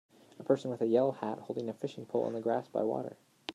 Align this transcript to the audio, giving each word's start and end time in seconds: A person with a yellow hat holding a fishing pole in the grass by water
A 0.39 0.43
person 0.43 0.71
with 0.71 0.81
a 0.81 0.87
yellow 0.87 1.11
hat 1.11 1.37
holding 1.41 1.69
a 1.69 1.73
fishing 1.73 2.07
pole 2.07 2.25
in 2.25 2.33
the 2.33 2.41
grass 2.41 2.67
by 2.67 2.81
water 2.81 3.17